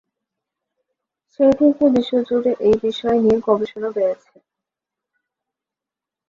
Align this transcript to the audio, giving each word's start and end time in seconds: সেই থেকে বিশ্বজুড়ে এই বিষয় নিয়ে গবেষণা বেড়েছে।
সেই 1.33 1.51
থেকে 1.59 1.85
বিশ্বজুড়ে 1.95 2.51
এই 2.67 2.75
বিষয় 2.83 3.17
নিয়ে 3.23 3.37
গবেষণা 3.47 3.89
বেড়েছে। 3.95 4.35